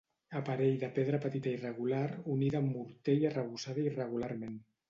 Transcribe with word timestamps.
Aparell 0.37 0.77
de 0.83 0.87
pedra 0.95 1.19
petita 1.25 1.53
irregular 1.59 2.07
unida 2.37 2.63
amb 2.63 2.75
morter 2.79 3.19
i 3.23 3.31
arrebossada 3.33 3.85
irregularment. 3.91 4.61